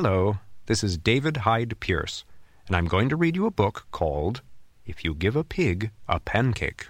Hello, 0.00 0.38
this 0.66 0.84
is 0.84 0.96
David 0.96 1.38
Hyde 1.38 1.80
Pierce, 1.80 2.24
and 2.68 2.76
I'm 2.76 2.84
going 2.84 3.08
to 3.08 3.16
read 3.16 3.34
you 3.34 3.46
a 3.46 3.50
book 3.50 3.88
called 3.90 4.42
If 4.86 5.02
You 5.04 5.12
Give 5.12 5.34
a 5.34 5.42
Pig 5.42 5.90
a 6.06 6.20
Pancake. 6.20 6.86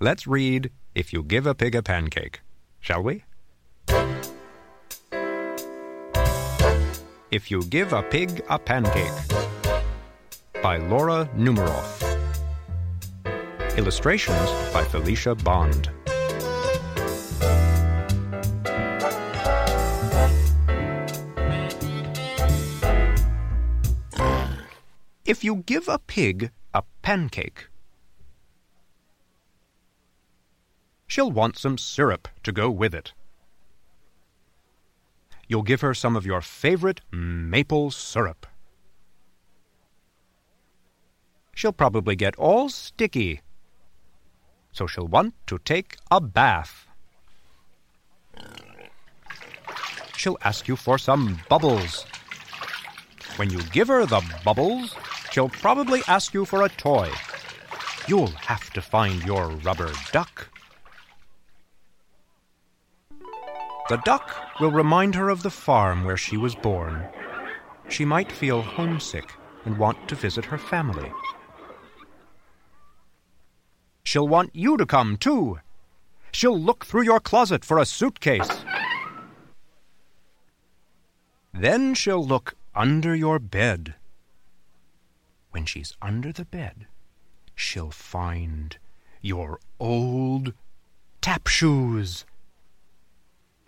Let's 0.00 0.26
read 0.26 0.72
If 0.92 1.12
You 1.12 1.22
Give 1.22 1.46
a 1.46 1.54
Pig 1.54 1.76
a 1.76 1.84
Pancake, 1.84 2.40
shall 2.80 3.00
we? 3.00 3.22
If 7.30 7.48
You 7.48 7.62
Give 7.62 7.92
a 7.92 8.02
Pig 8.02 8.42
a 8.50 8.58
Pancake 8.58 9.12
by 10.64 10.78
Laura 10.78 11.30
Numeroff. 11.36 12.02
Illustrations 13.78 14.50
by 14.72 14.82
Felicia 14.82 15.36
Bond. 15.36 15.90
If 25.24 25.42
you 25.42 25.56
give 25.56 25.88
a 25.88 25.98
pig 25.98 26.50
a 26.74 26.82
pancake, 27.00 27.68
she'll 31.06 31.30
want 31.30 31.56
some 31.56 31.78
syrup 31.78 32.28
to 32.42 32.52
go 32.52 32.70
with 32.70 32.94
it. 32.94 33.14
You'll 35.48 35.62
give 35.62 35.80
her 35.80 35.94
some 35.94 36.14
of 36.14 36.26
your 36.26 36.42
favorite 36.42 37.00
maple 37.10 37.90
syrup. 37.90 38.46
She'll 41.54 41.72
probably 41.72 42.16
get 42.16 42.36
all 42.36 42.68
sticky, 42.68 43.40
so 44.72 44.86
she'll 44.86 45.08
want 45.08 45.34
to 45.46 45.58
take 45.58 45.96
a 46.10 46.20
bath. 46.20 46.86
She'll 50.18 50.38
ask 50.42 50.68
you 50.68 50.76
for 50.76 50.98
some 50.98 51.40
bubbles. 51.48 52.04
When 53.36 53.50
you 53.50 53.62
give 53.72 53.88
her 53.88 54.06
the 54.06 54.22
bubbles, 54.44 54.94
she'll 55.34 55.48
probably 55.48 56.00
ask 56.06 56.32
you 56.32 56.44
for 56.44 56.62
a 56.62 56.68
toy. 56.68 57.10
You'll 58.06 58.28
have 58.28 58.70
to 58.70 58.80
find 58.80 59.20
your 59.24 59.48
rubber 59.66 59.90
duck. 60.12 60.48
The 63.88 63.96
duck 64.04 64.30
will 64.60 64.70
remind 64.70 65.16
her 65.16 65.28
of 65.28 65.42
the 65.42 65.50
farm 65.50 66.04
where 66.04 66.16
she 66.16 66.36
was 66.36 66.54
born. 66.54 67.04
She 67.88 68.04
might 68.04 68.30
feel 68.30 68.62
homesick 68.62 69.32
and 69.64 69.76
want 69.76 70.08
to 70.08 70.14
visit 70.14 70.44
her 70.44 70.58
family. 70.58 71.12
She'll 74.04 74.28
want 74.28 74.54
you 74.54 74.76
to 74.76 74.86
come, 74.86 75.16
too. 75.16 75.58
She'll 76.30 76.58
look 76.58 76.84
through 76.84 77.02
your 77.02 77.18
closet 77.18 77.64
for 77.64 77.78
a 77.80 77.86
suitcase. 77.86 78.64
Then 81.52 81.94
she'll 81.94 82.24
look 82.24 82.54
under 82.74 83.16
your 83.16 83.40
bed. 83.40 83.96
When 85.54 85.66
she's 85.66 85.96
under 86.02 86.32
the 86.32 86.44
bed, 86.44 86.88
she'll 87.54 87.92
find 87.92 88.76
your 89.20 89.60
old 89.78 90.52
tap 91.20 91.46
shoes. 91.46 92.24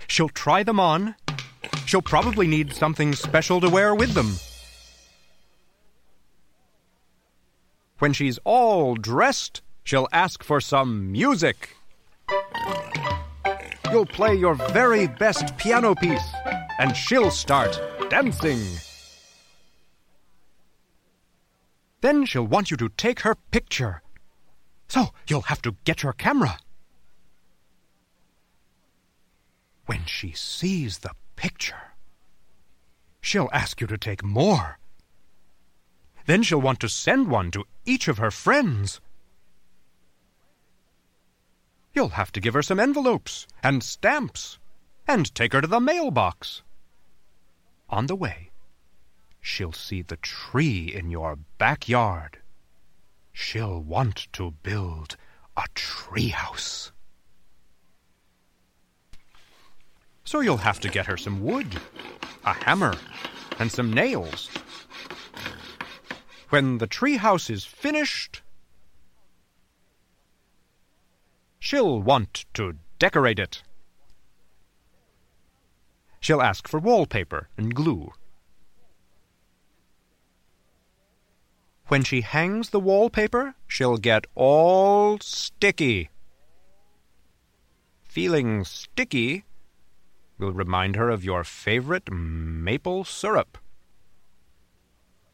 She'll 0.09 0.29
try 0.29 0.65
them 0.65 0.81
on. 0.81 1.15
She'll 1.85 2.03
probably 2.03 2.49
need 2.49 2.73
something 2.73 3.15
special 3.15 3.61
to 3.61 3.69
wear 3.69 3.95
with 3.95 4.15
them. 4.15 4.35
When 8.01 8.13
she's 8.13 8.41
all 8.43 8.97
dressed, 8.97 9.63
she'll 9.85 10.09
ask 10.11 10.43
for 10.43 10.61
some 10.61 11.13
music. 11.13 11.77
You'll 13.93 14.07
play 14.07 14.35
your 14.35 14.57
very 14.57 15.07
best 15.07 15.57
piano 15.57 15.95
piece, 15.95 16.35
and 16.81 16.97
she'll 16.97 17.31
start 17.31 17.81
dancing. 18.11 18.59
Then 22.07 22.25
she'll 22.25 22.47
want 22.47 22.71
you 22.71 22.77
to 22.77 22.89
take 22.91 23.23
her 23.27 23.35
picture. 23.51 24.01
So 24.87 25.07
you'll 25.27 25.51
have 25.51 25.61
to 25.63 25.75
get 25.83 26.05
your 26.05 26.13
camera. 26.13 26.61
When 29.87 30.05
she 30.05 30.31
sees 30.31 30.99
the 30.99 31.11
picture, 31.35 31.97
she'll 33.21 33.51
ask 33.53 33.81
you 33.81 33.89
to 33.89 33.99
take 33.99 34.23
more. 34.23 34.79
Then 36.27 36.45
she'll 36.45 36.61
want 36.61 36.79
to 36.79 36.89
send 36.89 37.29
one 37.29 37.51
to 37.51 37.65
each 37.85 38.07
of 38.07 38.19
her 38.19 38.31
friends. 38.31 39.01
You'll 41.93 42.11
have 42.21 42.31
to 42.31 42.41
give 42.41 42.55
her 42.55 42.63
some 42.63 42.79
envelopes 42.79 43.49
and 43.65 43.83
stamps 43.83 44.61
and 45.09 45.35
take 45.35 45.55
her 45.55 45.61
to 45.61 45.67
the 45.67 45.81
mailbox. 45.81 46.63
On 47.91 48.07
the 48.07 48.15
way, 48.15 48.51
she'll 49.47 49.73
see 49.73 50.03
the 50.03 50.17
tree 50.17 50.93
in 50.93 51.09
your 51.09 51.39
backyard. 51.57 52.39
She'll 53.33 53.81
want 53.81 54.27
to 54.33 54.51
build 54.65 55.17
a 55.57 55.63
treehouse. 55.75 56.91
So 60.25 60.41
you'll 60.41 60.57
have 60.57 60.81
to 60.81 60.89
get 60.89 61.07
her 61.07 61.17
some 61.17 61.45
wood, 61.45 61.81
a 62.45 62.53
hammer, 62.53 62.95
and 63.61 63.71
some 63.71 63.93
nails. 63.93 64.51
When 66.49 66.79
the 66.79 66.89
treehouse 66.89 67.49
is 67.49 67.65
finished, 67.65 68.43
she'll 71.61 72.03
want 72.03 72.47
to 72.55 72.79
decorate 72.99 73.39
it. 73.39 73.63
She'll 76.19 76.43
ask 76.43 76.67
for 76.67 76.81
wallpaper 76.81 77.49
and 77.57 77.73
glue. 77.73 78.13
When 81.89 82.03
she 82.03 82.23
hangs 82.23 82.71
the 82.71 82.81
wallpaper, 82.81 83.55
she'll 83.69 83.97
get 83.97 84.27
all 84.35 85.19
sticky. 85.21 86.11
Feeling 88.03 88.65
sticky 88.65 89.45
will 90.37 90.53
remind 90.53 90.97
her 90.97 91.11
of 91.11 91.25
your 91.25 91.45
favorite 91.45 92.11
maple 92.11 93.05
syrup. 93.05 93.57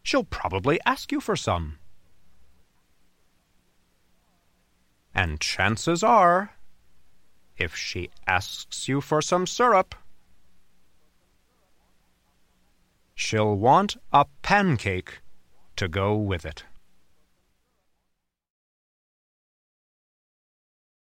She'll 0.02 0.24
probably 0.24 0.78
ask 0.84 1.10
you 1.10 1.20
for 1.20 1.36
some. 1.36 1.78
And 5.14 5.40
chances 5.40 6.02
are, 6.02 6.56
if 7.56 7.74
she 7.74 8.10
asks 8.26 8.88
you 8.88 9.00
for 9.00 9.22
some 9.22 9.46
syrup, 9.46 9.94
she'll 13.14 13.56
want 13.56 13.96
a 14.12 14.26
pancake 14.42 15.20
to 15.76 15.88
go 15.88 16.14
with 16.16 16.44
it. 16.44 16.64